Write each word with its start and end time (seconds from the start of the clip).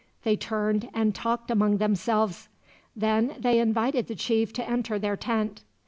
They 0.23 0.35
turned 0.35 0.89
and 0.95 1.13
talked 1.13 1.51
among 1.51 1.77
themselves; 1.77 2.49
then 2.95 3.35
they 3.37 3.59
invited 3.59 4.07
the 4.07 4.15
chief 4.15 4.51
to 4.53 4.67
enter 4.67 4.97
their 4.97 5.15
tent. 5.15 5.61